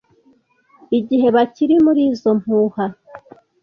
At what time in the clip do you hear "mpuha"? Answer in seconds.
2.41-2.85